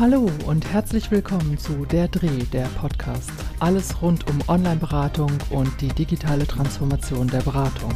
[0.00, 3.30] Hallo und herzlich willkommen zu Der Dreh, der Podcast.
[3.58, 7.92] Alles rund um Online-Beratung und die digitale Transformation der Beratung.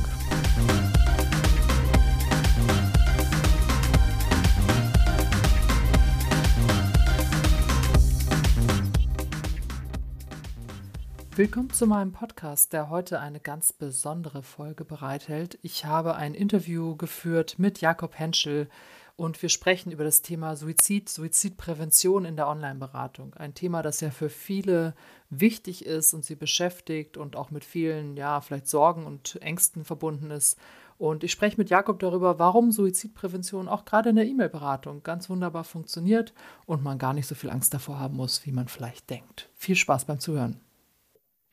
[11.34, 15.58] Willkommen zu meinem Podcast, der heute eine ganz besondere Folge bereithält.
[15.62, 18.68] Ich habe ein Interview geführt mit Jakob Henschel,
[19.16, 23.34] und wir sprechen über das Thema Suizid, Suizidprävention in der Online-Beratung.
[23.34, 24.95] Ein Thema, das ja für viele
[25.30, 30.30] wichtig ist und sie beschäftigt und auch mit vielen, ja, vielleicht Sorgen und Ängsten verbunden
[30.30, 30.59] ist.
[30.98, 35.65] Und ich spreche mit Jakob darüber, warum Suizidprävention auch gerade in der E-Mail-Beratung ganz wunderbar
[35.65, 36.32] funktioniert
[36.66, 39.48] und man gar nicht so viel Angst davor haben muss, wie man vielleicht denkt.
[39.54, 40.60] Viel Spaß beim Zuhören.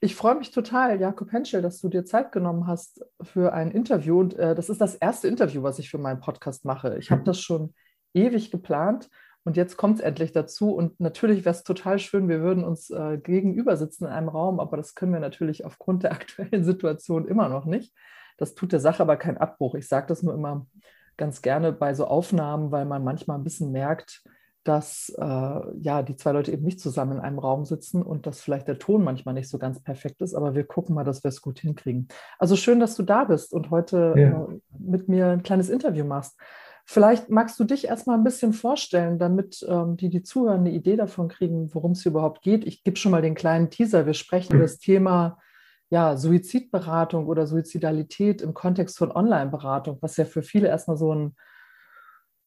[0.03, 4.19] Ich freue mich total, Jakob Henschel, dass du dir Zeit genommen hast für ein Interview.
[4.19, 6.97] Und äh, das ist das erste Interview, was ich für meinen Podcast mache.
[6.97, 7.75] Ich habe das schon
[8.15, 9.11] ewig geplant
[9.43, 10.73] und jetzt kommt es endlich dazu.
[10.73, 14.59] Und natürlich wäre es total schön, wir würden uns äh, gegenüber sitzen in einem Raum,
[14.59, 17.93] aber das können wir natürlich aufgrund der aktuellen Situation immer noch nicht.
[18.39, 19.76] Das tut der Sache aber keinen Abbruch.
[19.76, 20.65] Ich sage das nur immer
[21.15, 24.23] ganz gerne bei so Aufnahmen, weil man manchmal ein bisschen merkt,
[24.63, 28.41] dass äh, ja die zwei Leute eben nicht zusammen in einem Raum sitzen und dass
[28.41, 31.29] vielleicht der Ton manchmal nicht so ganz perfekt ist, aber wir gucken mal, dass wir
[31.29, 32.07] es gut hinkriegen.
[32.37, 34.43] Also schön, dass du da bist und heute ja.
[34.43, 36.39] äh, mit mir ein kleines Interview machst.
[36.85, 40.95] Vielleicht magst du dich erstmal ein bisschen vorstellen, damit ähm, die, die zuhören, eine Idee
[40.95, 42.65] davon kriegen, worum es überhaupt geht.
[42.65, 44.05] Ich gebe schon mal den kleinen Teaser.
[44.05, 44.57] Wir sprechen mhm.
[44.57, 45.37] über das Thema
[45.89, 51.35] ja, Suizidberatung oder Suizidalität im Kontext von Online-Beratung, was ja für viele erstmal so ein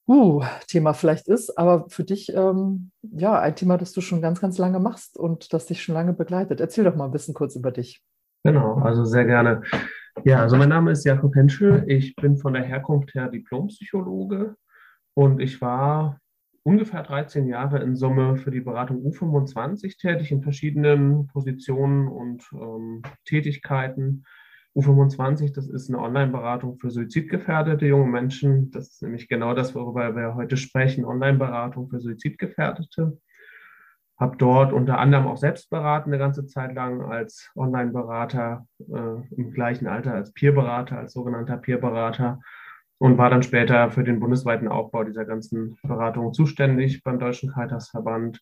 [0.08, 4.40] uh, Thema vielleicht ist, aber für dich ähm, ja ein Thema, das du schon ganz,
[4.40, 6.60] ganz lange machst und das dich schon lange begleitet.
[6.60, 8.02] Erzähl doch mal ein bisschen kurz über dich.
[8.44, 9.62] Genau, also sehr gerne.
[10.24, 11.84] Ja, also mein Name ist Jakob Henschel.
[11.88, 14.54] Ich bin von der Herkunft her Diplompsychologe
[15.14, 16.20] und ich war
[16.62, 23.02] ungefähr 13 Jahre in Summe für die Beratung U25 tätig in verschiedenen Positionen und ähm,
[23.24, 24.24] Tätigkeiten.
[24.76, 28.70] U25, das ist eine Online-Beratung für suizidgefährdete junge Menschen.
[28.72, 33.18] Das ist nämlich genau das, worüber wir heute sprechen, Online-Beratung für Suizidgefährdete.
[34.18, 39.52] Habe dort unter anderem auch selbst beraten eine ganze Zeit lang als Online-Berater äh, im
[39.52, 42.40] gleichen Alter als Peer-Berater, als sogenannter Peer-Berater
[42.98, 48.40] und war dann später für den bundesweiten Aufbau dieser ganzen Beratung zuständig beim Deutschen Caritasverband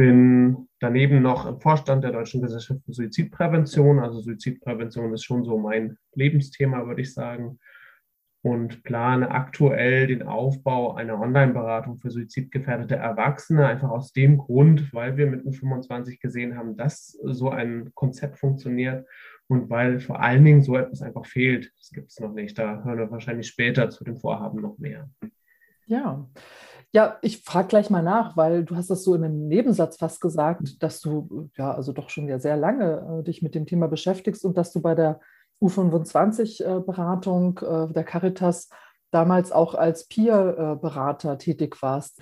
[0.00, 3.98] bin daneben noch im Vorstand der Deutschen Gesellschaft für Suizidprävention.
[3.98, 7.58] Also Suizidprävention ist schon so mein Lebensthema, würde ich sagen.
[8.40, 15.18] Und plane aktuell den Aufbau einer Online-Beratung für suizidgefährdete Erwachsene, einfach aus dem Grund, weil
[15.18, 19.06] wir mit U25 gesehen haben, dass so ein Konzept funktioniert
[19.48, 21.70] und weil vor allen Dingen so etwas einfach fehlt.
[21.76, 22.58] Das gibt es noch nicht.
[22.58, 25.10] Da hören wir wahrscheinlich später zu dem Vorhaben noch mehr.
[25.84, 26.26] Ja,
[26.92, 30.20] ja, ich frage gleich mal nach, weil du hast das so in einem Nebensatz fast
[30.20, 33.86] gesagt, dass du ja also doch schon ja sehr lange äh, dich mit dem Thema
[33.86, 35.20] beschäftigst und dass du bei der
[35.62, 38.70] U25-Beratung äh, äh, der Caritas
[39.12, 42.20] damals auch als Peer-Berater tätig warst.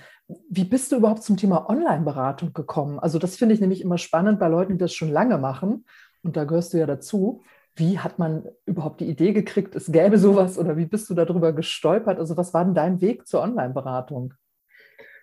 [0.48, 2.98] Wie bist du überhaupt zum Thema Online-Beratung gekommen?
[2.98, 5.84] Also das finde ich nämlich immer spannend bei Leuten, die das schon lange machen.
[6.22, 7.42] Und da gehörst du ja dazu.
[7.76, 11.52] Wie hat man überhaupt die Idee gekriegt, es gäbe sowas oder wie bist du darüber
[11.52, 12.18] gestolpert?
[12.18, 14.34] Also was war denn dein Weg zur Online-Beratung?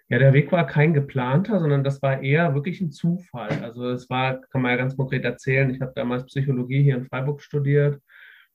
[0.09, 3.49] Ja, der Weg war kein geplanter, sondern das war eher wirklich ein Zufall.
[3.63, 7.05] Also es war, kann man ja ganz konkret erzählen, ich habe damals Psychologie hier in
[7.05, 7.99] Freiburg studiert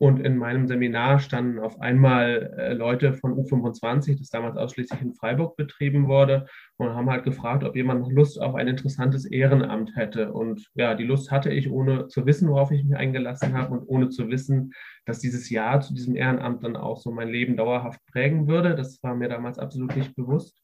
[0.00, 5.12] und in meinem Seminar standen auf einmal äh, Leute von U25, das damals ausschließlich in
[5.12, 6.46] Freiburg betrieben wurde,
[6.78, 10.32] und haben halt gefragt, ob jemand noch Lust auf ein interessantes Ehrenamt hätte.
[10.32, 13.86] Und ja, die Lust hatte ich, ohne zu wissen, worauf ich mich eingelassen habe und
[13.88, 14.72] ohne zu wissen,
[15.04, 18.76] dass dieses Ja zu diesem Ehrenamt dann auch so mein Leben dauerhaft prägen würde.
[18.76, 20.62] Das war mir damals absolut nicht bewusst.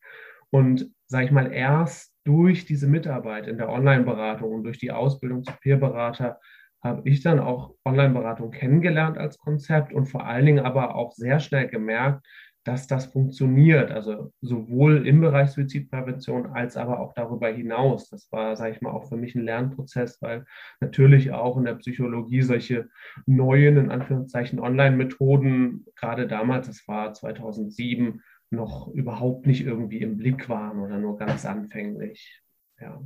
[0.56, 5.44] Und sage ich mal, erst durch diese Mitarbeit in der Online-Beratung und durch die Ausbildung
[5.44, 6.40] zu Peer-Berater
[6.82, 11.40] habe ich dann auch Online-Beratung kennengelernt als Konzept und vor allen Dingen aber auch sehr
[11.40, 12.26] schnell gemerkt,
[12.64, 13.90] dass das funktioniert.
[13.90, 18.08] Also sowohl im Bereich Suizidprävention als aber auch darüber hinaus.
[18.08, 20.46] Das war, sage ich mal, auch für mich ein Lernprozess, weil
[20.80, 22.88] natürlich auch in der Psychologie solche
[23.26, 30.48] neuen, in Anführungszeichen, Online-Methoden, gerade damals, das war 2007, noch überhaupt nicht irgendwie im Blick
[30.48, 32.42] waren oder nur ganz anfänglich.
[32.80, 33.02] Ja.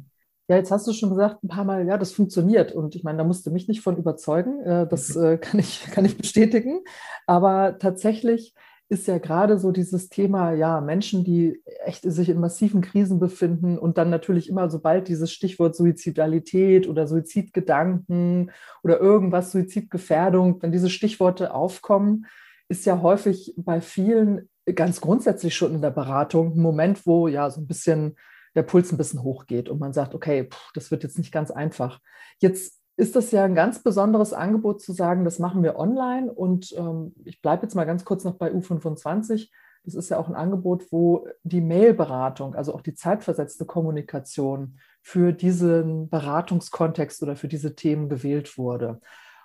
[0.49, 2.73] Ja, jetzt hast du schon gesagt, ein paar Mal, ja, das funktioniert.
[2.73, 4.61] Und ich meine, da musst du mich nicht von überzeugen.
[4.63, 6.81] Äh, das äh, kann ich, kann ich bestätigen.
[7.27, 8.53] Aber tatsächlich
[8.89, 13.79] ist ja gerade so dieses Thema, ja, Menschen, die echt sich in massiven Krisen befinden
[13.79, 18.51] und dann natürlich immer, sobald dieses Stichwort Suizidalität oder Suizidgedanken
[18.83, 22.27] oder irgendwas, Suizidgefährdung, wenn diese Stichworte aufkommen,
[22.69, 27.51] ist ja häufig bei vielen ganz grundsätzlich schon in der Beratung ein Moment, wo ja
[27.51, 28.17] so ein bisschen
[28.55, 31.51] der Puls ein bisschen hochgeht und man sagt, okay, pff, das wird jetzt nicht ganz
[31.51, 32.01] einfach.
[32.39, 36.31] Jetzt ist das ja ein ganz besonderes Angebot zu sagen, das machen wir online.
[36.31, 39.49] Und ähm, ich bleibe jetzt mal ganz kurz noch bei U25.
[39.85, 45.33] Das ist ja auch ein Angebot, wo die Mailberatung, also auch die zeitversetzte Kommunikation für
[45.33, 49.01] diesen Beratungskontext oder für diese Themen gewählt wurde.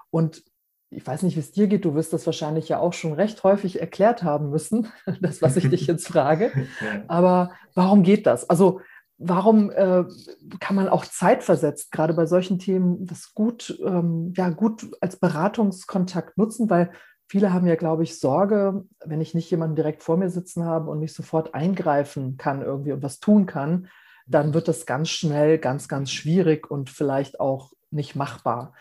[0.09, 0.43] Und
[0.89, 3.43] ich weiß nicht, wie es dir geht, du wirst das wahrscheinlich ja auch schon recht
[3.43, 4.87] häufig erklärt haben müssen,
[5.21, 6.51] das, was ich dich jetzt frage.
[7.07, 8.49] Aber warum geht das?
[8.49, 8.81] Also
[9.17, 10.03] warum äh,
[10.59, 16.37] kann man auch zeitversetzt, gerade bei solchen Themen, das gut, ähm, ja, gut als Beratungskontakt
[16.37, 16.69] nutzen?
[16.69, 16.91] Weil
[17.27, 20.89] viele haben ja, glaube ich, Sorge, wenn ich nicht jemanden direkt vor mir sitzen habe
[20.91, 23.87] und nicht sofort eingreifen kann irgendwie und was tun kann,
[24.27, 28.73] dann wird das ganz schnell ganz, ganz schwierig und vielleicht auch nicht machbar.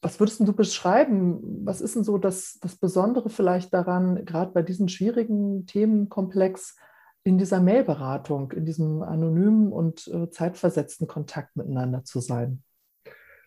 [0.00, 1.40] Was würdest du beschreiben?
[1.64, 6.76] Was ist denn so das, das Besondere vielleicht daran, gerade bei diesem schwierigen Themenkomplex,
[7.24, 12.62] in dieser Mailberatung, in diesem anonymen und äh, zeitversetzten Kontakt miteinander zu sein?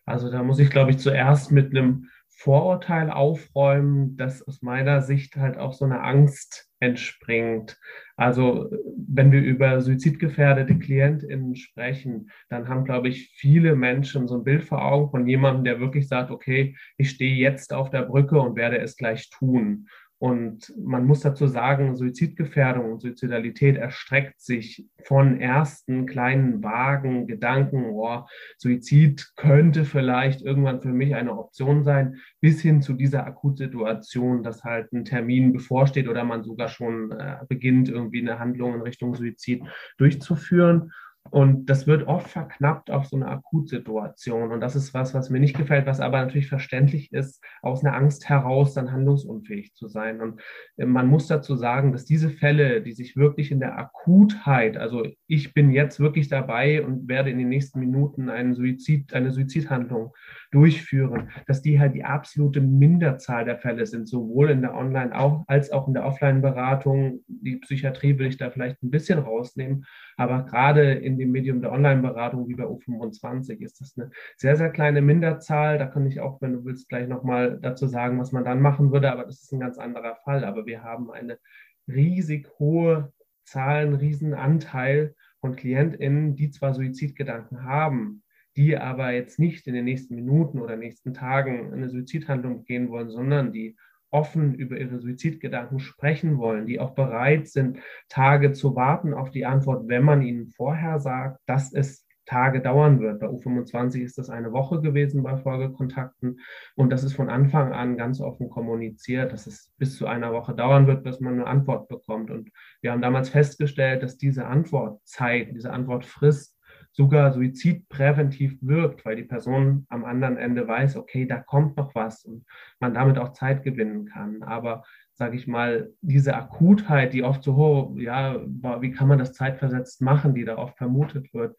[0.05, 2.07] Also da muss ich, glaube ich, zuerst mit einem
[2.43, 7.79] Vorurteil aufräumen, das aus meiner Sicht halt auch so eine Angst entspringt.
[8.17, 14.43] Also wenn wir über suizidgefährdete KlientInnen sprechen, dann haben, glaube ich, viele Menschen so ein
[14.43, 18.39] Bild vor Augen von jemandem, der wirklich sagt, okay, ich stehe jetzt auf der Brücke
[18.39, 19.87] und werde es gleich tun.
[20.21, 27.85] Und man muss dazu sagen, Suizidgefährdung und Suizidalität erstreckt sich von ersten kleinen vagen Gedanken,
[27.89, 28.27] oh,
[28.59, 34.63] Suizid könnte vielleicht irgendwann für mich eine Option sein, bis hin zu dieser Akutsituation, dass
[34.63, 39.15] halt ein Termin bevorsteht oder man sogar schon äh, beginnt, irgendwie eine Handlung in Richtung
[39.15, 39.63] Suizid
[39.97, 40.91] durchzuführen.
[41.31, 44.51] Und das wird oft verknappt auf so eine Akutsituation.
[44.51, 47.95] Und das ist was, was mir nicht gefällt, was aber natürlich verständlich ist, aus einer
[47.95, 50.19] Angst heraus dann handlungsunfähig zu sein.
[50.19, 50.41] Und
[50.75, 55.07] äh, man muss dazu sagen, dass diese Fälle, die sich wirklich in der Akutheit, also
[55.27, 60.13] ich bin jetzt wirklich dabei und werde in den nächsten Minuten einen Suizid, eine Suizidhandlung
[60.51, 65.13] durchführen, dass die halt die absolute Minderzahl der Fälle sind, sowohl in der Online-
[65.47, 67.23] als auch in der Offline-Beratung.
[67.27, 69.85] Die Psychiatrie will ich da vielleicht ein bisschen rausnehmen,
[70.17, 74.69] aber gerade in dem Medium der Online-Beratung wie bei U25 ist das eine sehr, sehr
[74.69, 75.77] kleine Minderzahl.
[75.77, 78.91] Da kann ich auch, wenn du willst, gleich nochmal dazu sagen, was man dann machen
[78.91, 80.43] würde, aber das ist ein ganz anderer Fall.
[80.43, 81.39] Aber wir haben eine
[81.87, 83.13] riesig hohe
[83.45, 88.23] Zahl, einen riesen Anteil von KlientInnen, die zwar Suizidgedanken haben,
[88.57, 93.09] die aber jetzt nicht in den nächsten Minuten oder nächsten Tagen eine Suizidhandlung gehen wollen,
[93.09, 93.75] sondern die
[94.11, 99.45] offen über ihre Suizidgedanken sprechen wollen, die auch bereit sind, Tage zu warten auf die
[99.45, 103.19] Antwort, wenn man ihnen vorher sagt, dass es Tage dauern wird.
[103.19, 106.39] Bei U25 ist das eine Woche gewesen bei Folgekontakten
[106.75, 110.53] und das ist von Anfang an ganz offen kommuniziert, dass es bis zu einer Woche
[110.53, 112.29] dauern wird, bis man eine Antwort bekommt.
[112.31, 112.49] Und
[112.81, 116.57] wir haben damals festgestellt, dass diese Antwortzeit, diese Antwortfrist
[116.91, 122.25] sogar suizidpräventiv wirkt, weil die Person am anderen Ende weiß, okay, da kommt noch was
[122.25, 122.45] und
[122.79, 124.43] man damit auch Zeit gewinnen kann.
[124.43, 124.83] Aber
[125.13, 128.41] sage ich mal, diese Akutheit, die oft so, oh, ja,
[128.81, 131.55] wie kann man das zeitversetzt machen, die da oft vermutet wird,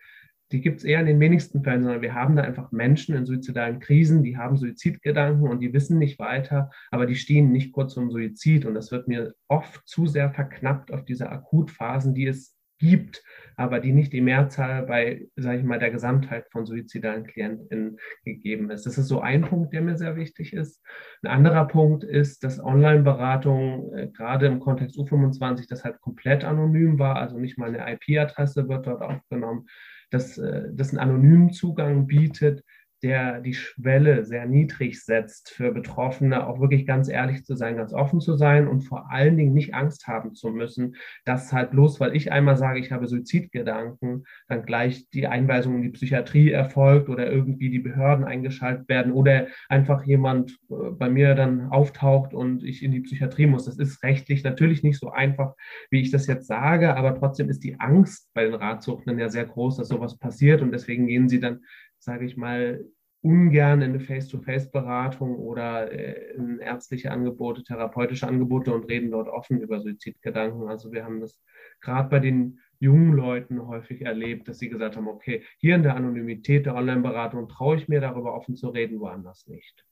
[0.53, 3.25] die gibt es eher in den wenigsten Fällen, sondern wir haben da einfach Menschen in
[3.25, 7.95] suizidalen Krisen, die haben Suizidgedanken und die wissen nicht weiter, aber die stehen nicht kurz
[7.95, 8.67] zum Suizid.
[8.67, 13.23] Und das wird mir oft zu sehr verknappt auf diese Akutphasen, die es gibt,
[13.57, 18.71] aber die nicht die Mehrzahl bei, sage ich mal, der Gesamtheit von suizidalen KlientInnen gegeben
[18.71, 18.87] ist.
[18.87, 20.83] Das ist so ein Punkt, der mir sehr wichtig ist.
[21.23, 26.99] Ein anderer Punkt ist, dass Online-Beratung äh, gerade im Kontext U25 das halt komplett anonym
[26.99, 29.67] war, also nicht mal eine IP-Adresse wird dort aufgenommen,
[30.11, 32.65] dass äh, das einen anonymen Zugang bietet,
[33.03, 37.93] der die Schwelle sehr niedrig setzt für Betroffene, auch wirklich ganz ehrlich zu sein, ganz
[37.93, 42.01] offen zu sein und vor allen Dingen nicht Angst haben zu müssen, dass halt bloß,
[42.01, 47.09] weil ich einmal sage, ich habe Suizidgedanken, dann gleich die Einweisung in die Psychiatrie erfolgt
[47.09, 52.63] oder irgendwie die Behörden eingeschaltet werden oder einfach jemand äh, bei mir dann auftaucht und
[52.63, 53.65] ich in die Psychiatrie muss.
[53.65, 55.55] Das ist rechtlich natürlich nicht so einfach,
[55.91, 59.45] wie ich das jetzt sage, aber trotzdem ist die Angst bei den Ratsuchtenden ja sehr
[59.45, 61.61] groß, dass sowas passiert und deswegen gehen sie dann
[62.03, 62.85] sage ich mal,
[63.21, 69.61] ungern in eine Face-to-Face-Beratung oder äh, in ärztliche Angebote, therapeutische Angebote und reden dort offen
[69.61, 70.69] über Suizidgedanken.
[70.69, 71.41] Also wir haben das
[71.81, 75.95] gerade bei den jungen Leuten häufig erlebt, dass sie gesagt haben, okay, hier in der
[75.95, 79.85] Anonymität der Online-Beratung traue ich mir darüber offen zu reden, woanders nicht.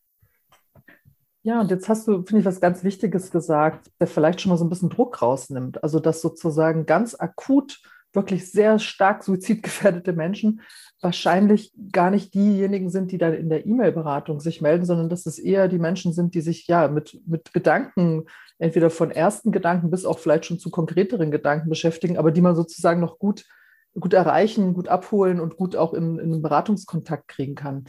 [1.42, 4.58] Ja, und jetzt hast du, finde ich, was ganz Wichtiges gesagt, der vielleicht schon mal
[4.58, 5.82] so ein bisschen Druck rausnimmt.
[5.84, 7.80] Also, dass sozusagen ganz akut
[8.12, 10.62] wirklich sehr stark suizidgefährdete Menschen
[11.00, 15.38] wahrscheinlich gar nicht diejenigen sind, die dann in der E-Mail-Beratung sich melden, sondern dass es
[15.38, 18.24] eher die Menschen sind, die sich ja mit, mit Gedanken,
[18.58, 22.56] entweder von ersten Gedanken bis auch vielleicht schon zu konkreteren Gedanken beschäftigen, aber die man
[22.56, 23.44] sozusagen noch gut
[23.98, 27.86] gut erreichen, gut abholen und gut auch in, in Beratungskontakt kriegen kann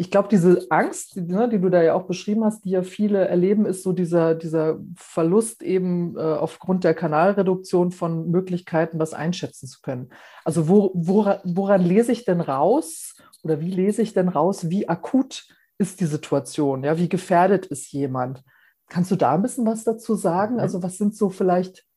[0.00, 2.82] ich glaube, diese Angst, die, ne, die, du da ja auch beschrieben hast, die ja
[2.82, 9.12] viele erleben, ist so dieser, dieser Verlust eben äh, aufgrund der Kanalreduktion von Möglichkeiten, das
[9.12, 10.10] einschätzen zu können.
[10.44, 14.88] Also wo, woran, woran lese ich denn raus oder wie lese ich denn raus, wie
[14.88, 16.84] akut ist die Situation?
[16.84, 18.44] Ja, wie gefährdet ist jemand?
[18.88, 20.54] Kannst du da ein bisschen was dazu sagen?
[20.54, 20.60] Mhm.
[20.60, 21.87] Also was sind so vielleicht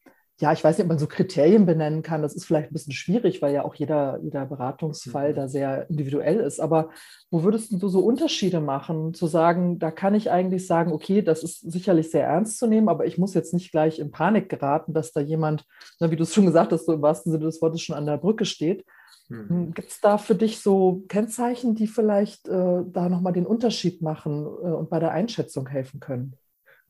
[0.41, 2.23] ja, ich weiß nicht, ob man so Kriterien benennen kann.
[2.23, 5.35] Das ist vielleicht ein bisschen schwierig, weil ja auch jeder, jeder Beratungsfall mhm.
[5.35, 6.59] da sehr individuell ist.
[6.59, 6.89] Aber
[7.29, 11.43] wo würdest du so Unterschiede machen, zu sagen, da kann ich eigentlich sagen, okay, das
[11.43, 14.93] ist sicherlich sehr ernst zu nehmen, aber ich muss jetzt nicht gleich in Panik geraten,
[14.93, 15.63] dass da jemand,
[15.99, 18.07] na, wie du es schon gesagt hast, so im wahrsten Sinne des Wortes schon an
[18.07, 18.83] der Brücke steht.
[19.29, 19.75] Mhm.
[19.75, 24.43] Gibt es da für dich so Kennzeichen, die vielleicht äh, da nochmal den Unterschied machen
[24.43, 26.33] äh, und bei der Einschätzung helfen können?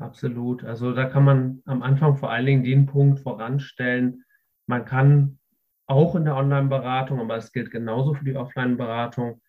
[0.02, 0.64] Absolut.
[0.64, 4.24] Also da kann man am Anfang vor allen Dingen den Punkt voranstellen,
[4.66, 5.40] man kann
[5.86, 9.42] auch in der Online-Beratung, aber es gilt genauso für die Offline-Beratung,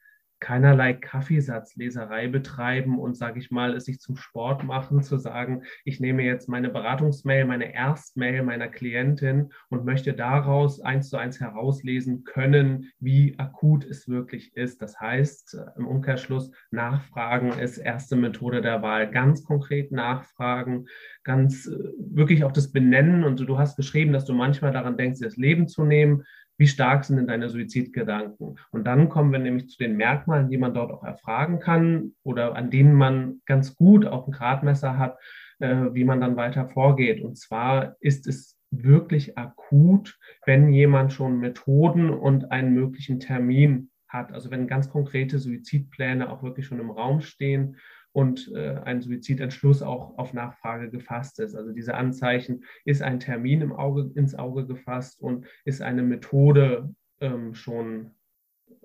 [0.43, 6.01] keinerlei Kaffeesatzleserei betreiben und, sage ich mal, es sich zum Sport machen, zu sagen, ich
[6.01, 12.25] nehme jetzt meine Beratungsmail, meine Erstmail meiner Klientin und möchte daraus eins zu eins herauslesen
[12.25, 14.83] können, wie akut es wirklich ist.
[14.83, 19.09] Das heißt, im Umkehrschluss, Nachfragen ist erste Methode der Wahl.
[19.13, 20.87] Ganz konkret nachfragen,
[21.23, 23.23] ganz äh, wirklich auch das Benennen.
[23.23, 26.25] Und du hast geschrieben, dass du manchmal daran denkst, das Leben zu nehmen
[26.63, 28.57] wie stark sind denn deine Suizidgedanken?
[28.71, 32.55] Und dann kommen wir nämlich zu den Merkmalen, die man dort auch erfragen kann oder
[32.55, 35.19] an denen man ganz gut auch ein Gradmesser hat,
[35.59, 37.21] äh, wie man dann weiter vorgeht.
[37.21, 44.33] Und zwar ist es wirklich akut, wenn jemand schon Methoden und einen möglichen Termin hat.
[44.33, 47.75] Also wenn ganz konkrete Suizidpläne auch wirklich schon im Raum stehen
[48.13, 51.55] und äh, ein Suizidentschluss auch auf Nachfrage gefasst ist.
[51.55, 56.95] Also diese Anzeichen, ist ein Termin im Auge, ins Auge gefasst und ist eine Methode
[57.21, 58.11] ähm, schon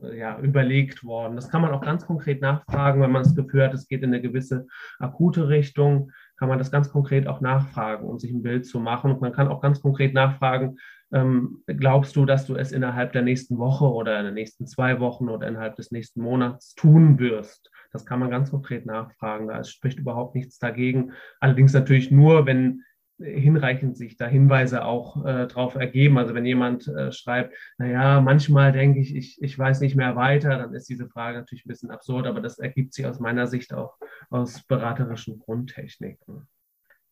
[0.01, 1.35] äh, ja, überlegt worden.
[1.35, 4.13] Das kann man auch ganz konkret nachfragen, wenn man das Gefühl hat, es geht in
[4.13, 4.67] eine gewisse
[4.99, 9.11] akute Richtung, kann man das ganz konkret auch nachfragen, um sich ein Bild zu machen.
[9.11, 10.77] Und man kann auch ganz konkret nachfragen,
[11.11, 14.99] ähm, glaubst du, dass du es innerhalb der nächsten Woche oder in den nächsten zwei
[14.99, 17.71] Wochen oder innerhalb des nächsten Monats tun wirst?
[17.91, 19.47] Das kann man ganz konkret nachfragen.
[19.47, 21.13] Da spricht überhaupt nichts dagegen.
[21.39, 22.83] Allerdings natürlich nur, wenn
[23.19, 26.17] hinreichend sich da Hinweise auch äh, drauf ergeben.
[26.17, 30.57] Also wenn jemand äh, schreibt, naja, manchmal denke ich, ich, ich weiß nicht mehr weiter,
[30.57, 33.73] dann ist diese Frage natürlich ein bisschen absurd, aber das ergibt sich aus meiner Sicht
[33.73, 33.97] auch
[34.29, 36.47] aus beraterischen Grundtechniken.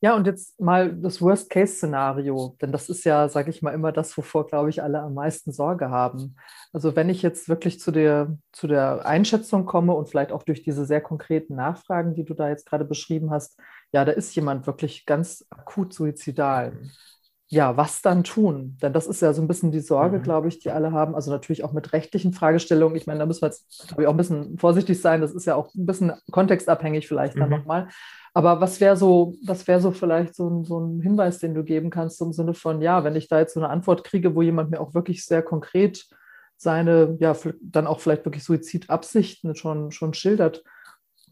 [0.06, 4.16] Ja, und jetzt mal das Worst-Case-Szenario, denn das ist ja, sage ich mal, immer das,
[4.16, 6.36] wovor, glaube ich, alle am meisten Sorge haben.
[6.72, 10.62] Also wenn ich jetzt wirklich zu der, zu der Einschätzung komme und vielleicht auch durch
[10.62, 13.60] diese sehr konkreten Nachfragen, die du da jetzt gerade beschrieben hast,
[13.94, 16.78] ja, da ist jemand wirklich ganz akut suizidal.
[17.48, 18.78] Ja, was dann tun?
[18.82, 20.24] Denn das ist ja so ein bisschen die Sorge, mhm.
[20.24, 21.14] glaube ich, die alle haben.
[21.14, 22.98] Also natürlich auch mit rechtlichen Fragestellungen.
[22.98, 25.22] Ich meine, da müssen wir jetzt, glaube ich, auch ein bisschen vorsichtig sein.
[25.22, 27.58] Das ist ja auch ein bisschen kontextabhängig vielleicht dann mhm.
[27.58, 27.88] nochmal.
[28.34, 31.64] Aber was wäre so, was wäre so vielleicht so ein, so ein Hinweis, den du
[31.64, 34.42] geben kannst im Sinne von, ja, wenn ich da jetzt so eine Antwort kriege, wo
[34.42, 36.06] jemand mir auch wirklich sehr konkret
[36.58, 40.64] seine, ja, dann auch vielleicht wirklich Suizidabsichten schon, schon schildert,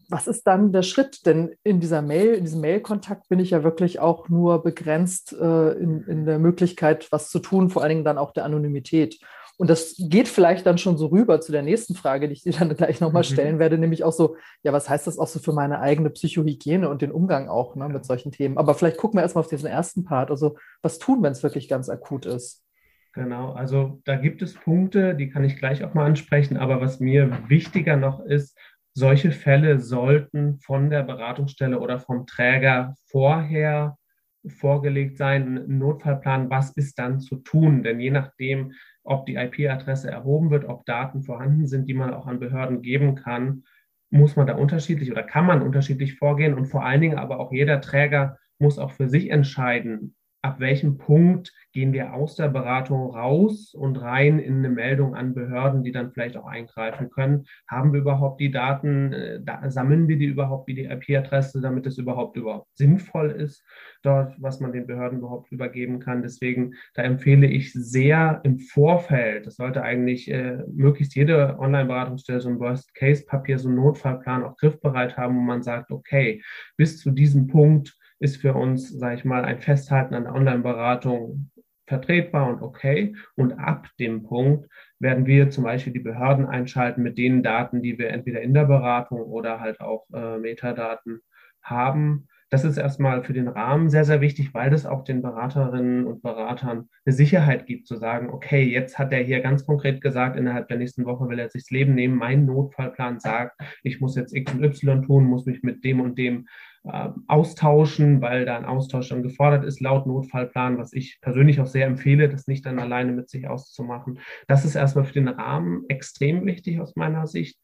[0.08, 1.26] was ist dann der Schritt?
[1.26, 5.72] Denn in dieser Mail, in diesem Mail-Kontakt bin ich ja wirklich auch nur begrenzt äh,
[5.72, 9.18] in, in der Möglichkeit, was zu tun, vor allen Dingen dann auch der Anonymität.
[9.56, 12.52] Und das geht vielleicht dann schon so rüber zu der nächsten Frage, die ich dir
[12.52, 13.32] dann gleich nochmal mhm.
[13.32, 16.88] stellen werde, nämlich auch so, ja, was heißt das auch so für meine eigene Psychohygiene
[16.88, 18.58] und den Umgang auch ne, mit solchen Themen?
[18.58, 20.30] Aber vielleicht gucken wir erstmal auf diesen ersten Part.
[20.30, 22.64] Also, was tun, wenn es wirklich ganz akut ist?
[23.12, 26.98] Genau, also da gibt es Punkte, die kann ich gleich auch mal ansprechen, aber was
[26.98, 28.58] mir wichtiger noch ist,
[28.94, 33.98] solche Fälle sollten von der Beratungsstelle oder vom Träger vorher
[34.46, 37.82] vorgelegt sein, ein Notfallplan, was ist dann zu tun?
[37.82, 38.72] Denn je nachdem,
[39.02, 43.16] ob die IP-Adresse erhoben wird, ob Daten vorhanden sind, die man auch an Behörden geben
[43.16, 43.64] kann,
[44.10, 47.52] muss man da unterschiedlich oder kann man unterschiedlich vorgehen und vor allen Dingen aber auch
[47.52, 53.10] jeder Träger muss auch für sich entscheiden, ab welchem Punkt gehen wir aus der Beratung
[53.10, 57.46] raus und rein in eine Meldung an Behörden, die dann vielleicht auch eingreifen können.
[57.66, 61.86] Haben wir überhaupt die Daten, äh, da, sammeln wir die überhaupt wie die IP-Adresse, damit
[61.86, 63.64] es überhaupt überhaupt sinnvoll ist,
[64.02, 66.20] dort, was man den Behörden überhaupt übergeben kann.
[66.20, 72.50] Deswegen, da empfehle ich sehr im Vorfeld, das sollte eigentlich äh, möglichst jede Online-Beratungsstelle so
[72.50, 76.42] ein Worst-Case-Papier, so einen Notfallplan auch griffbereit haben, wo man sagt, okay,
[76.76, 81.50] bis zu diesem Punkt ist für uns, sage ich mal, ein Festhalten an der Online-Beratung
[81.86, 83.14] vertretbar und okay.
[83.36, 84.68] Und ab dem Punkt
[84.98, 88.64] werden wir zum Beispiel die Behörden einschalten mit den Daten, die wir entweder in der
[88.64, 91.20] Beratung oder halt auch äh, Metadaten
[91.62, 92.28] haben.
[92.50, 96.22] Das ist erstmal für den Rahmen sehr, sehr wichtig, weil das auch den Beraterinnen und
[96.22, 100.68] Beratern eine Sicherheit gibt, zu sagen, okay, jetzt hat er hier ganz konkret gesagt, innerhalb
[100.68, 102.16] der nächsten Woche will er sich das Leben nehmen.
[102.16, 106.16] Mein Notfallplan sagt, ich muss jetzt X und Y tun, muss mich mit dem und
[106.16, 106.46] dem
[106.84, 111.66] äh, austauschen, weil da ein Austausch dann gefordert ist, laut Notfallplan, was ich persönlich auch
[111.66, 114.18] sehr empfehle, das nicht dann alleine mit sich auszumachen.
[114.48, 117.58] Das ist erstmal für den Rahmen extrem wichtig aus meiner Sicht.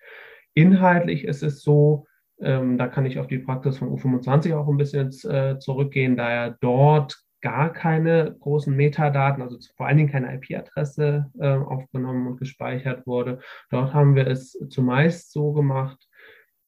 [0.55, 2.07] Inhaltlich ist es so,
[2.41, 6.31] ähm, da kann ich auf die Praxis von U25 auch ein bisschen äh, zurückgehen, da
[6.31, 12.37] ja dort gar keine großen Metadaten, also vor allen Dingen keine IP-Adresse äh, aufgenommen und
[12.39, 13.41] gespeichert wurde.
[13.71, 16.10] Dort haben wir es zumeist so gemacht,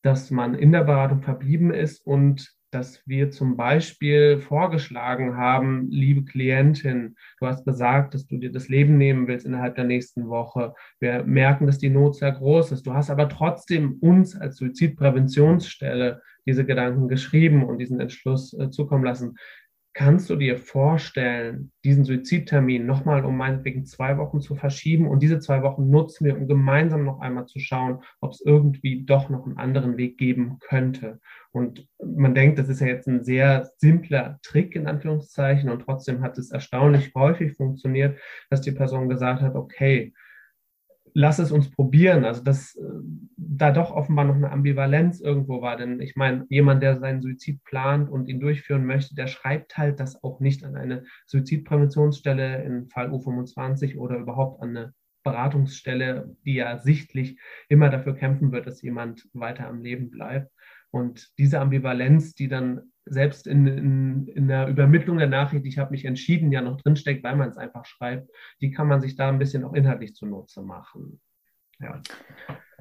[0.02, 6.24] dass man in der Beratung verblieben ist und dass wir zum Beispiel vorgeschlagen haben, liebe
[6.24, 10.74] Klientin, du hast gesagt, dass du dir das Leben nehmen willst innerhalb der nächsten Woche.
[10.98, 12.86] Wir merken, dass die Not sehr groß ist.
[12.86, 19.04] Du hast aber trotzdem uns als Suizidpräventionsstelle diese Gedanken geschrieben und diesen Entschluss äh, zukommen
[19.04, 19.36] lassen.
[19.94, 25.38] Kannst du dir vorstellen, diesen Suizidtermin nochmal um meinetwegen zwei Wochen zu verschieben und diese
[25.38, 29.44] zwei Wochen nutzen wir, um gemeinsam noch einmal zu schauen, ob es irgendwie doch noch
[29.44, 31.20] einen anderen Weg geben könnte?
[31.50, 36.22] Und man denkt, das ist ja jetzt ein sehr simpler Trick in Anführungszeichen und trotzdem
[36.22, 38.18] hat es erstaunlich häufig funktioniert,
[38.48, 40.14] dass die Person gesagt hat, okay,
[41.14, 42.24] lass es uns probieren.
[42.24, 42.82] Also dass äh,
[43.36, 45.76] da doch offenbar noch eine Ambivalenz irgendwo war.
[45.76, 50.00] Denn ich meine, jemand, der seinen Suizid plant und ihn durchführen möchte, der schreibt halt
[50.00, 56.54] das auch nicht an eine Suizidpräventionsstelle im Fall U25 oder überhaupt an eine Beratungsstelle, die
[56.54, 57.38] ja sichtlich
[57.68, 60.50] immer dafür kämpfen wird, dass jemand weiter am Leben bleibt.
[60.90, 65.90] Und diese Ambivalenz, die dann selbst in, in, in der Übermittlung der Nachricht, ich habe
[65.90, 68.30] mich entschieden, ja noch drinsteckt, weil man es einfach schreibt,
[68.60, 71.20] die kann man sich da ein bisschen auch inhaltlich zunutze machen.
[71.80, 72.00] Ja.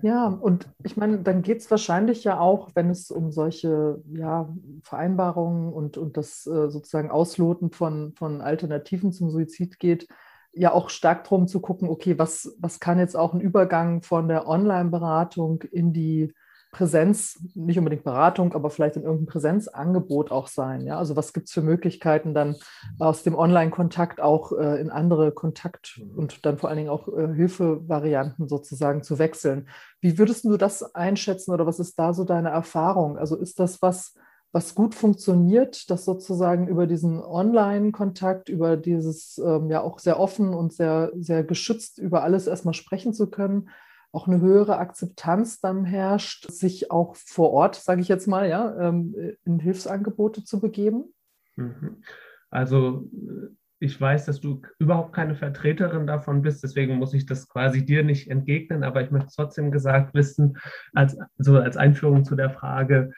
[0.03, 4.51] Ja, und ich meine, dann geht es wahrscheinlich ja auch, wenn es um solche ja,
[4.83, 10.07] Vereinbarungen und, und das äh, sozusagen Ausloten von, von Alternativen zum Suizid geht,
[10.53, 14.27] ja auch stark darum zu gucken, okay, was, was kann jetzt auch ein Übergang von
[14.27, 16.33] der Online-Beratung in die
[16.71, 20.85] Präsenz, nicht unbedingt Beratung, aber vielleicht in irgendeinem Präsenzangebot auch sein.
[20.85, 20.97] Ja?
[20.97, 22.55] Also was gibt es für Möglichkeiten, dann
[22.97, 27.33] aus dem Online-Kontakt auch äh, in andere Kontakt- und dann vor allen Dingen auch äh,
[27.33, 29.67] Hilfevarianten sozusagen zu wechseln.
[29.99, 33.17] Wie würdest du das einschätzen oder was ist da so deine Erfahrung?
[33.17, 34.15] Also ist das was,
[34.53, 40.53] was gut funktioniert, das sozusagen über diesen Online-Kontakt, über dieses ähm, ja auch sehr offen
[40.53, 43.69] und sehr, sehr geschützt über alles erstmal sprechen zu können?
[44.11, 48.75] Auch eine höhere Akzeptanz dann herrscht, sich auch vor Ort, sage ich jetzt mal, ja,
[48.77, 51.13] ähm, in Hilfsangebote zu begeben?
[51.55, 52.03] Mhm.
[52.49, 57.49] Also äh, ich weiß, dass du überhaupt keine Vertreterin davon bist, deswegen muss ich das
[57.49, 60.57] quasi dir nicht entgegnen, aber ich möchte trotzdem gesagt wissen,
[60.93, 63.11] als, also als Einführung zu der Frage,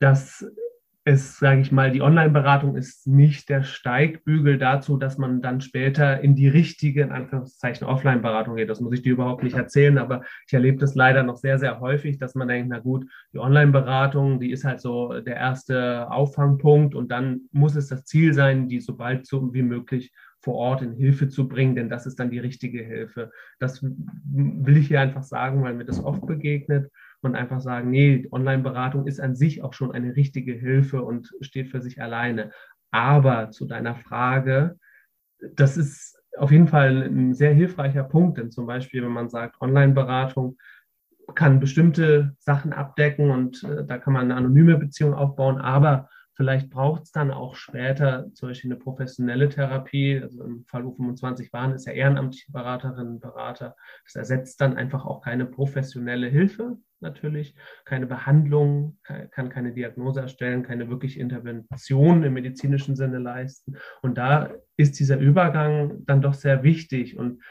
[0.00, 0.44] dass
[1.04, 6.20] ist, sage ich mal, die Online-Beratung ist nicht der Steigbügel dazu, dass man dann später
[6.20, 8.68] in die richtige, in Anführungszeichen, Offline-Beratung geht.
[8.68, 11.80] Das muss ich dir überhaupt nicht erzählen, aber ich erlebe das leider noch sehr, sehr
[11.80, 16.94] häufig, dass man denkt, na gut, die Online-Beratung, die ist halt so der erste Auffangpunkt
[16.94, 20.82] und dann muss es das Ziel sein, die so bald so wie möglich vor Ort
[20.82, 23.30] in Hilfe zu bringen, denn das ist dann die richtige Hilfe.
[23.58, 26.90] Das will ich hier einfach sagen, weil mir das oft begegnet
[27.22, 31.68] und einfach sagen, nee, Online-Beratung ist an sich auch schon eine richtige Hilfe und steht
[31.68, 32.52] für sich alleine.
[32.90, 34.78] Aber zu deiner Frage,
[35.54, 39.60] das ist auf jeden Fall ein sehr hilfreicher Punkt, denn zum Beispiel, wenn man sagt,
[39.60, 40.56] Online-Beratung
[41.34, 46.70] kann bestimmte Sachen abdecken und äh, da kann man eine anonyme Beziehung aufbauen, aber Vielleicht
[46.70, 50.20] braucht es dann auch später zum Beispiel eine professionelle Therapie.
[50.22, 53.74] Also im Fall U25 waren es ja ehrenamtliche Beraterinnen und Berater.
[54.04, 58.98] Das ersetzt dann einfach auch keine professionelle Hilfe natürlich, keine Behandlung,
[59.30, 63.76] kann keine Diagnose erstellen, keine wirkliche Intervention im medizinischen Sinne leisten.
[64.02, 67.16] Und da ist dieser Übergang dann doch sehr wichtig.
[67.16, 67.42] Und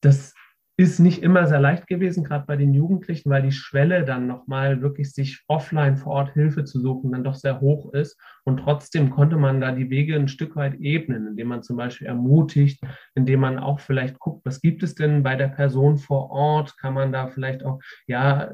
[0.00, 0.34] das
[0.78, 4.82] ist nicht immer sehr leicht gewesen, gerade bei den Jugendlichen, weil die Schwelle dann nochmal
[4.82, 8.20] wirklich sich offline vor Ort Hilfe zu suchen dann doch sehr hoch ist.
[8.44, 12.06] Und trotzdem konnte man da die Wege ein Stück weit ebnen, indem man zum Beispiel
[12.06, 12.84] ermutigt,
[13.14, 16.76] indem man auch vielleicht guckt, was gibt es denn bei der Person vor Ort?
[16.76, 18.52] Kann man da vielleicht auch, ja,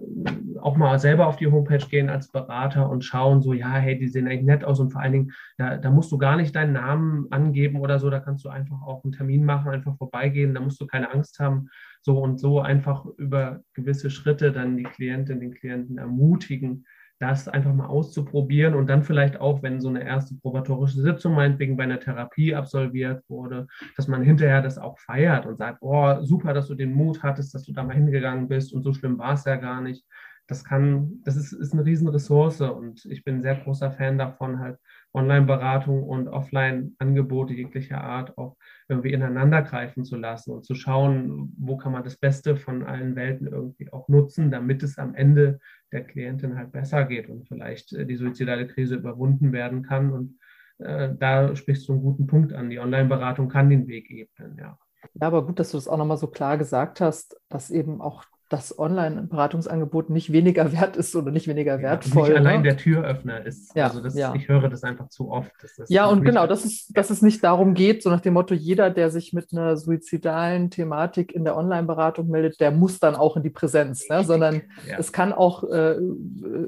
[0.61, 4.06] auch mal selber auf die Homepage gehen als Berater und schauen, so, ja, hey, die
[4.06, 6.74] sehen eigentlich nett aus und vor allen Dingen, da, da musst du gar nicht deinen
[6.74, 10.61] Namen angeben oder so, da kannst du einfach auch einen Termin machen, einfach vorbeigehen, da
[10.61, 11.68] musst du keine Angst haben
[12.02, 16.84] so und so einfach über gewisse Schritte dann die Klientin, den Klienten ermutigen,
[17.22, 21.76] das einfach mal auszuprobieren und dann vielleicht auch, wenn so eine erste probatorische Sitzung meinetwegen
[21.76, 26.52] bei einer Therapie absolviert wurde, dass man hinterher das auch feiert und sagt, oh, super,
[26.52, 29.34] dass du den Mut hattest, dass du da mal hingegangen bist und so schlimm war
[29.34, 30.04] es ja gar nicht.
[30.48, 34.58] das kann, das ist, ist eine Riesenressource und ich bin ein sehr großer Fan davon,
[34.58, 34.78] halt
[35.14, 38.56] Online-Beratung und Offline-Angebote jeglicher Art auch
[38.92, 43.16] irgendwie ineinander greifen zu lassen und zu schauen, wo kann man das Beste von allen
[43.16, 45.59] Welten irgendwie auch nutzen, damit es am Ende
[45.90, 50.12] der Klientin halt besser geht und vielleicht äh, die suizidale Krise überwunden werden kann.
[50.12, 50.38] Und
[50.78, 52.70] äh, da sprichst du einen guten Punkt an.
[52.70, 54.78] Die Online-Beratung kann den Weg ebnen, ja.
[55.14, 58.24] Ja, aber gut, dass du das auch nochmal so klar gesagt hast, dass eben auch
[58.52, 62.28] das Online-Beratungsangebot nicht weniger wert ist oder nicht weniger wertvoll.
[62.28, 62.68] nicht allein ne?
[62.68, 63.74] der Türöffner ist.
[63.74, 64.34] Ja, also das, ja.
[64.34, 65.50] ich höre das einfach zu oft.
[65.62, 68.54] Das ja, und genau, dass es, dass es nicht darum geht, so nach dem Motto,
[68.54, 73.36] jeder, der sich mit einer suizidalen Thematik in der Online-Beratung meldet, der muss dann auch
[73.36, 74.22] in die Präsenz, ne?
[74.22, 74.98] sondern ja.
[74.98, 75.96] es kann auch äh,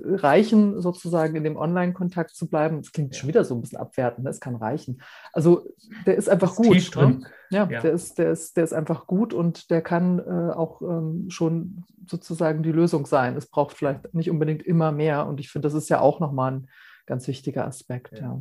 [0.06, 2.78] reichen, sozusagen in dem Online-Kontakt zu bleiben.
[2.80, 4.30] Das klingt schon wieder so ein bisschen abwertend, ne?
[4.30, 5.02] es kann reichen.
[5.32, 5.66] Also
[6.06, 6.72] der ist einfach gut.
[6.72, 7.18] Tief drin.
[7.20, 7.26] Ne?
[7.54, 10.82] Ja, ja, Der, ist, der, ist, der ist einfach gut und der kann äh, auch
[10.82, 11.73] ähm, schon
[12.06, 13.37] sozusagen die Lösung sein.
[13.37, 16.52] Es braucht vielleicht nicht unbedingt immer mehr und ich finde, das ist ja auch nochmal
[16.52, 16.68] ein
[17.06, 18.18] ganz wichtiger Aspekt.
[18.18, 18.40] Ja,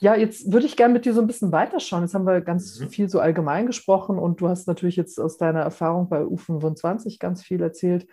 [0.00, 0.14] ja.
[0.14, 2.02] ja jetzt würde ich gerne mit dir so ein bisschen weiterschauen.
[2.02, 2.88] Jetzt haben wir ganz mhm.
[2.88, 7.42] viel so allgemein gesprochen und du hast natürlich jetzt aus deiner Erfahrung bei U25 ganz
[7.42, 8.06] viel erzählt.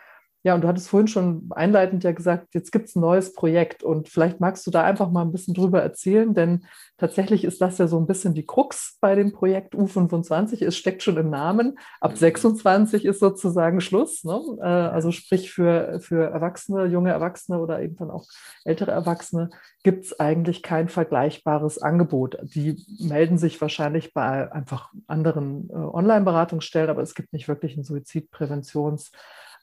[0.47, 3.83] Ja, und du hattest vorhin schon einleitend ja gesagt, jetzt gibt es ein neues Projekt
[3.83, 6.63] und vielleicht magst du da einfach mal ein bisschen drüber erzählen, denn
[6.97, 10.65] tatsächlich ist das ja so ein bisschen die Krux bei dem Projekt U25.
[10.65, 11.77] Es steckt schon im Namen.
[11.99, 13.09] Ab 26 mhm.
[13.09, 14.23] ist sozusagen Schluss.
[14.23, 14.39] Ne?
[14.61, 18.23] Äh, also sprich für, für Erwachsene, junge Erwachsene oder eben dann auch
[18.63, 19.49] ältere Erwachsene
[19.83, 22.37] gibt es eigentlich kein vergleichbares Angebot.
[22.41, 27.83] Die melden sich wahrscheinlich bei einfach anderen äh, Online-Beratungsstellen, aber es gibt nicht wirklich ein
[27.83, 29.11] Suizidpräventions-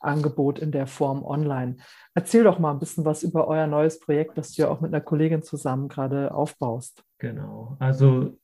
[0.05, 1.77] Angebot in der Form online.
[2.14, 4.93] Erzähl doch mal ein bisschen was über euer neues Projekt, das du ja auch mit
[4.93, 7.03] einer Kollegin zusammen gerade aufbaust.
[7.19, 7.77] Genau.
[7.81, 8.38] Also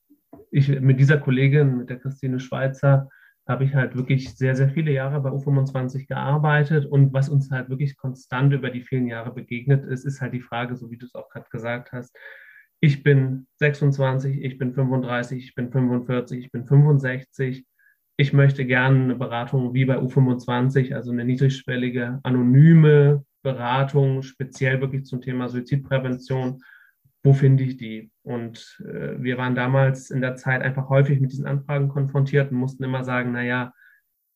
[0.50, 3.08] ich mit dieser Kollegin, mit der Christine Schweizer,
[3.46, 6.86] habe ich halt wirklich sehr, sehr viele Jahre bei U25 gearbeitet.
[6.86, 10.40] Und was uns halt wirklich konstant über die vielen Jahre begegnet ist, ist halt die
[10.40, 12.16] Frage, so wie du es auch gerade gesagt hast,
[12.82, 17.66] ich bin 26, ich bin 35, ich bin 45, ich bin 65
[18.20, 25.06] ich möchte gerne eine Beratung wie bei U25, also eine niedrigschwellige, anonyme Beratung, speziell wirklich
[25.06, 26.62] zum Thema Suizidprävention.
[27.22, 28.10] Wo finde ich die?
[28.22, 32.58] Und äh, wir waren damals in der Zeit einfach häufig mit diesen Anfragen konfrontiert und
[32.58, 33.72] mussten immer sagen, naja,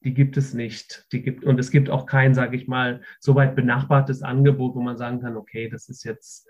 [0.02, 1.06] die gibt es nicht.
[1.12, 4.80] Die gibt, und es gibt auch kein, sage ich mal, so weit benachbartes Angebot, wo
[4.80, 6.48] man sagen kann, okay, das ist jetzt,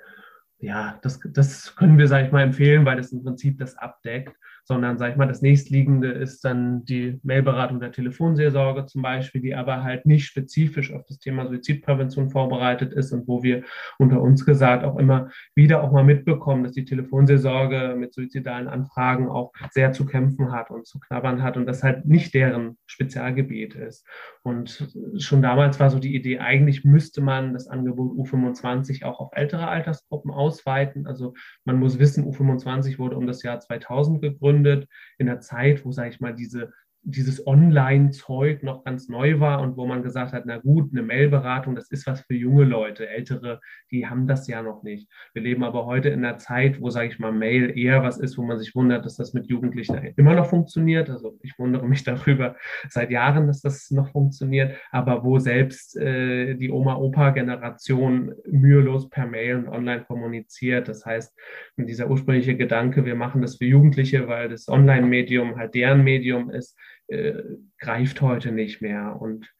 [0.59, 4.37] ja, das, das können wir, sage ich mal, empfehlen, weil das im Prinzip das abdeckt
[4.64, 9.55] sondern, sag ich mal, das nächstliegende ist dann die Mailberatung der Telefonseelsorge zum Beispiel, die
[9.55, 13.64] aber halt nicht spezifisch auf das Thema Suizidprävention vorbereitet ist und wo wir
[13.98, 19.29] unter uns gesagt auch immer wieder auch mal mitbekommen, dass die Telefonseelsorge mit suizidalen Anfragen
[19.29, 23.74] auch sehr zu kämpfen hat und zu knabbern hat und das halt nicht deren Spezialgebiet
[23.74, 24.07] ist.
[24.47, 29.31] Und schon damals war so die Idee, eigentlich müsste man das Angebot U25 auch auf
[29.33, 31.07] ältere Altersgruppen ausweiten.
[31.07, 31.33] Also
[31.65, 36.11] man muss wissen, U25 wurde um das Jahr 2000 gegründet in der Zeit, wo, sage
[36.11, 40.57] ich mal, diese dieses Online-Zeug noch ganz neu war und wo man gesagt hat, na
[40.57, 43.09] gut, eine Mailberatung, das ist was für junge Leute.
[43.09, 45.09] Ältere, die haben das ja noch nicht.
[45.35, 48.38] Wir leben aber heute in einer Zeit, wo, sage ich mal, Mail eher was ist,
[48.38, 51.11] wo man sich wundert, dass das mit Jugendlichen immer noch funktioniert.
[51.11, 52.57] Also ich wundere mich darüber
[52.88, 59.57] seit Jahren, dass das noch funktioniert, aber wo selbst äh, die Oma-Opa-Generation mühelos per Mail
[59.57, 60.88] und online kommuniziert.
[60.88, 61.37] Das heißt,
[61.77, 66.79] dieser ursprüngliche Gedanke, wir machen das für Jugendliche, weil das Online-Medium halt deren Medium ist,
[67.09, 67.43] äh,
[67.79, 69.21] greift heute nicht mehr.
[69.21, 69.53] Und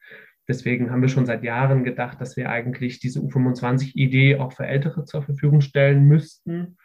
[0.47, 5.05] deswegen haben wir schon seit Jahren gedacht, dass wir eigentlich diese U25-Idee auch für Ältere
[5.05, 6.77] zur Verfügung stellen müssten.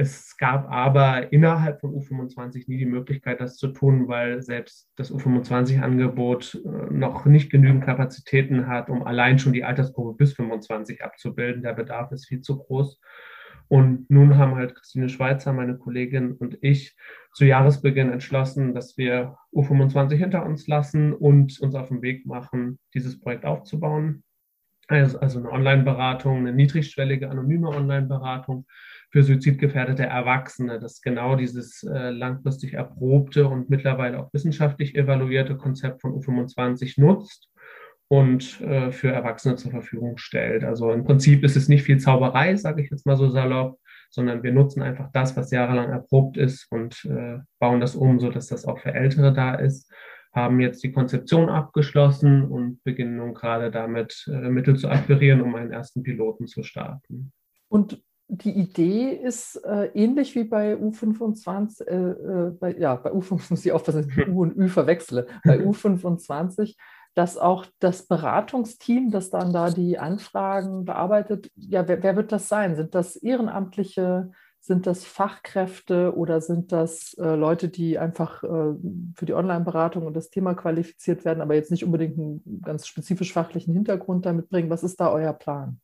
[0.00, 5.12] Es gab aber innerhalb von U25 nie die Möglichkeit, das zu tun, weil selbst das
[5.12, 11.64] U25-Angebot äh, noch nicht genügend Kapazitäten hat, um allein schon die Altersgruppe bis 25 abzubilden.
[11.64, 13.00] Der Bedarf ist viel zu groß.
[13.68, 16.96] Und nun haben halt Christine Schweizer, meine Kollegin und ich
[17.34, 22.78] zu Jahresbeginn entschlossen, dass wir U25 hinter uns lassen und uns auf den Weg machen,
[22.94, 24.24] dieses Projekt aufzubauen.
[24.88, 28.66] Also, also eine Online-Beratung, eine niedrigschwellige, anonyme Online-Beratung
[29.10, 36.00] für suizidgefährdete Erwachsene, das genau dieses äh, langfristig erprobte und mittlerweile auch wissenschaftlich evaluierte Konzept
[36.00, 37.50] von U25 nutzt
[38.08, 40.64] und äh, für Erwachsene zur Verfügung stellt.
[40.64, 43.78] Also im Prinzip ist es nicht viel Zauberei, sage ich jetzt mal so salopp,
[44.10, 48.46] sondern wir nutzen einfach das, was jahrelang erprobt ist und äh, bauen das um, sodass
[48.46, 49.92] das auch für Ältere da ist
[50.34, 55.54] haben jetzt die Konzeption abgeschlossen und beginnen nun gerade damit, äh, Mittel zu akquirieren, um
[55.54, 57.32] einen ersten Piloten zu starten.
[57.68, 63.72] Und die Idee ist äh, ähnlich wie bei U25, äh, äh, bei, ja, bei U25,
[63.72, 66.76] aufpassen, U und Ü verwechsle, bei U25
[67.18, 72.48] dass auch das Beratungsteam, das dann da die Anfragen bearbeitet, ja, wer, wer wird das
[72.48, 72.76] sein?
[72.76, 74.30] Sind das Ehrenamtliche?
[74.60, 78.74] Sind das Fachkräfte oder sind das äh, Leute, die einfach äh,
[79.14, 83.32] für die Online-Beratung und das Thema qualifiziert werden, aber jetzt nicht unbedingt einen ganz spezifisch
[83.32, 84.70] fachlichen Hintergrund damit bringen?
[84.70, 85.80] Was ist da euer Plan?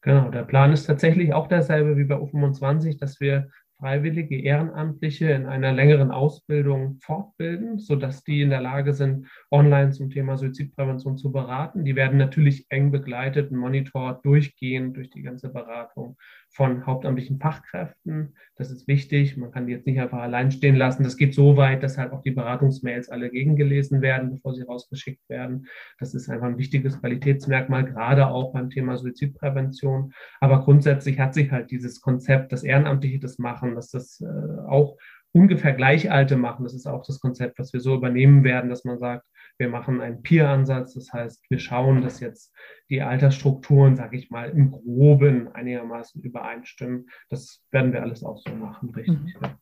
[0.00, 3.48] Genau, der Plan ist tatsächlich auch derselbe wie bei U25, dass wir
[3.84, 10.08] Freiwillige, Ehrenamtliche in einer längeren Ausbildung fortbilden, sodass die in der Lage sind, online zum
[10.08, 11.84] Thema Suizidprävention zu beraten.
[11.84, 16.16] Die werden natürlich eng begleitet und monitort durchgehend durch die ganze Beratung
[16.54, 18.36] von hauptamtlichen Fachkräften.
[18.56, 19.36] Das ist wichtig.
[19.36, 21.02] Man kann die jetzt nicht einfach allein stehen lassen.
[21.02, 25.28] Das geht so weit, dass halt auch die Beratungsmails alle gegengelesen werden, bevor sie rausgeschickt
[25.28, 25.66] werden.
[25.98, 30.12] Das ist einfach ein wichtiges Qualitätsmerkmal, gerade auch beim Thema Suizidprävention.
[30.40, 34.96] Aber grundsätzlich hat sich halt dieses Konzept, das Ehrenamtliche das machen, dass das äh, auch
[35.32, 36.64] ungefähr gleich alte machen.
[36.64, 39.26] Das ist auch das Konzept, was wir so übernehmen werden, dass man sagt,
[39.58, 40.94] wir machen einen Peer-Ansatz.
[40.94, 42.52] Das heißt, wir schauen, dass jetzt
[42.90, 47.08] die Altersstrukturen, sage ich mal, im Groben einigermaßen übereinstimmen.
[47.28, 49.34] Das werden wir alles auch so machen, richtig.
[49.40, 49.58] Mhm.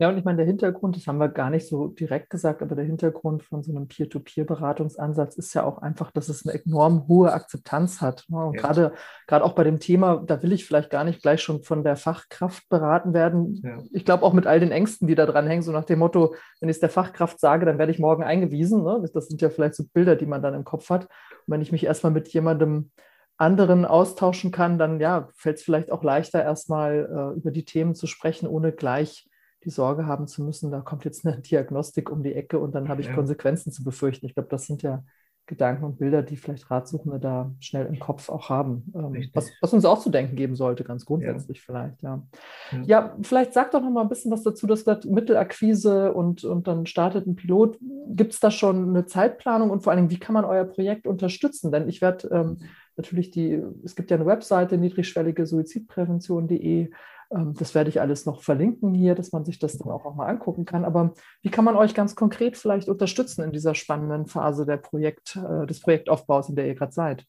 [0.00, 0.08] Ja.
[0.08, 2.86] Und ich meine, der Hintergrund, das haben wir gar nicht so direkt gesagt, aber der
[2.86, 8.00] Hintergrund von so einem Peer-to-Peer-Beratungsansatz ist ja auch einfach, dass es eine enorm hohe Akzeptanz
[8.00, 8.24] hat.
[8.28, 8.42] Ne?
[8.42, 8.62] Und ja.
[8.62, 8.92] gerade,
[9.26, 11.96] gerade auch bei dem Thema, da will ich vielleicht gar nicht gleich schon von der
[11.96, 13.60] Fachkraft beraten werden.
[13.62, 13.78] Ja.
[13.92, 16.34] Ich glaube auch mit all den Ängsten, die da dran hängen, so nach dem Motto,
[16.60, 18.82] wenn ich es der Fachkraft sage, dann werde ich morgen eingewiesen.
[18.82, 19.04] Ne?
[19.12, 21.04] Das sind ja vielleicht so Bilder, die man dann im Kopf hat.
[21.04, 22.90] Und wenn ich mich erstmal mit jemandem
[23.36, 27.94] anderen austauschen kann, dann ja, fällt es vielleicht auch leichter, erstmal äh, über die Themen
[27.94, 29.29] zu sprechen, ohne gleich
[29.64, 32.88] die Sorge haben zu müssen, da kommt jetzt eine Diagnostik um die Ecke und dann
[32.88, 33.14] habe ich ja.
[33.14, 34.26] Konsequenzen zu befürchten.
[34.26, 35.02] Ich glaube, das sind ja
[35.50, 38.92] Gedanken und Bilder, die vielleicht Ratsuchende da schnell im Kopf auch haben.
[38.94, 41.64] Ähm, was, was, uns auch zu denken geben sollte, ganz grundsätzlich ja.
[41.66, 42.22] vielleicht, ja.
[42.70, 42.82] ja.
[42.84, 43.16] ja.
[43.20, 46.86] vielleicht sag doch noch mal ein bisschen was dazu, dass das Mittelakquise und, und dann
[46.86, 47.78] startet ein Pilot.
[48.10, 51.08] Gibt es da schon eine Zeitplanung und vor allen Dingen, wie kann man euer Projekt
[51.08, 51.72] unterstützen?
[51.72, 52.58] Denn ich werde ähm,
[52.96, 56.90] natürlich die, es gibt ja eine Webseite, niedrigschwellige Suizidprävention.de.
[57.32, 60.26] Ähm, das werde ich alles noch verlinken hier, dass man sich das dann auch mal
[60.26, 60.84] angucken kann.
[60.84, 65.36] Aber wie kann man euch ganz konkret vielleicht unterstützen in dieser spannenden Phase der Projekt,
[65.36, 67.26] äh, des Projektaufbaus, in der ihr gerade seid?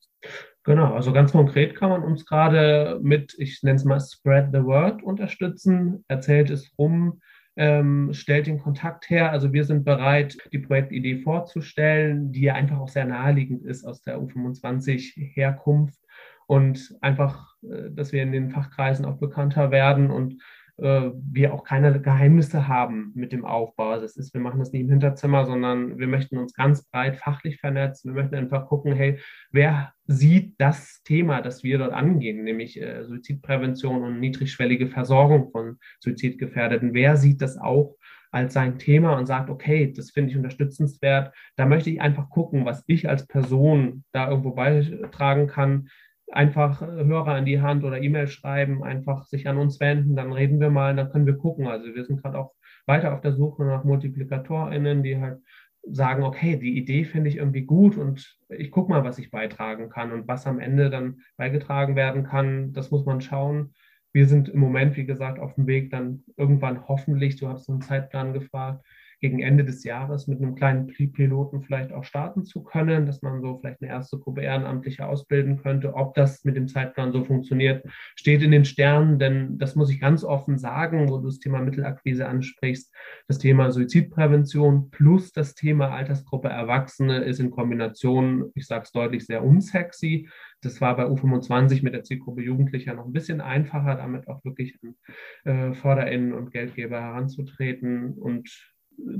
[0.63, 4.63] Genau, also ganz konkret kann man uns gerade mit, ich nenne es mal Spread the
[4.63, 7.19] Word unterstützen, erzählt es rum,
[7.57, 9.31] ähm, stellt den Kontakt her.
[9.31, 14.01] Also wir sind bereit, die Projektidee vorzustellen, die ja einfach auch sehr naheliegend ist aus
[14.01, 15.99] der U25-Herkunft
[16.47, 20.41] und einfach, äh, dass wir in den Fachkreisen auch bekannter werden und
[20.77, 23.99] wir auch keine Geheimnisse haben mit dem Aufbau.
[23.99, 27.59] Das ist, wir machen das nicht im Hinterzimmer, sondern wir möchten uns ganz breit fachlich
[27.59, 28.13] vernetzen.
[28.13, 29.19] Wir möchten einfach gucken, hey,
[29.51, 35.77] wer sieht das Thema, das wir dort angehen, nämlich äh, Suizidprävention und niedrigschwellige Versorgung von
[35.99, 36.93] Suizidgefährdeten.
[36.93, 37.95] Wer sieht das auch
[38.31, 41.33] als sein Thema und sagt, okay, das finde ich unterstützenswert.
[41.57, 45.89] Da möchte ich einfach gucken, was ich als Person da irgendwo beitragen kann,
[46.31, 50.31] einfach äh, Hörer in die Hand oder E-Mail schreiben, einfach sich an uns wenden, dann
[50.31, 51.67] reden wir mal, dann können wir gucken.
[51.67, 52.53] Also wir sind gerade auch
[52.85, 55.39] weiter auf der Suche nach MultiplikatorInnen, die halt
[55.83, 59.89] sagen, okay, die Idee finde ich irgendwie gut und ich gucke mal, was ich beitragen
[59.89, 63.73] kann und was am Ende dann beigetragen werden kann, das muss man schauen.
[64.13, 67.81] Wir sind im Moment, wie gesagt, auf dem Weg, dann irgendwann hoffentlich, du hast einen
[67.81, 68.85] Zeitplan gefragt,
[69.21, 73.39] gegen Ende des Jahres mit einem kleinen Piloten vielleicht auch starten zu können, dass man
[73.39, 75.93] so vielleicht eine erste Gruppe Ehrenamtliche ausbilden könnte.
[75.93, 80.01] Ob das mit dem Zeitplan so funktioniert, steht in den Sternen, denn das muss ich
[80.01, 82.91] ganz offen sagen, wo du das Thema Mittelakquise ansprichst.
[83.27, 89.27] Das Thema Suizidprävention plus das Thema Altersgruppe Erwachsene ist in Kombination, ich sage es deutlich,
[89.27, 90.27] sehr unsexy.
[90.61, 94.77] Das war bei U25 mit der Zielgruppe Jugendlicher noch ein bisschen einfacher, damit auch wirklich
[94.81, 94.95] an
[95.43, 98.13] äh, FörderInnen und Geldgeber heranzutreten.
[98.13, 98.49] Und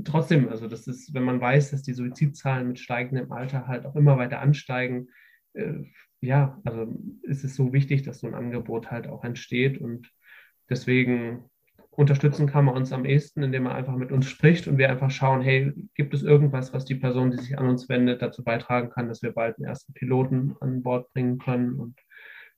[0.04, 3.96] trotzdem, also das ist, wenn man weiß, dass die Suizidzahlen mit steigendem Alter halt auch
[3.96, 5.08] immer weiter ansteigen,
[5.54, 5.84] äh,
[6.20, 6.86] ja, also
[7.22, 10.10] ist es so wichtig, dass so ein Angebot halt auch entsteht und
[10.70, 11.44] deswegen
[11.90, 15.10] unterstützen kann man uns am ehesten, indem man einfach mit uns spricht und wir einfach
[15.10, 18.88] schauen, hey, gibt es irgendwas, was die Person, die sich an uns wendet, dazu beitragen
[18.90, 21.98] kann, dass wir bald einen ersten Piloten an Bord bringen können und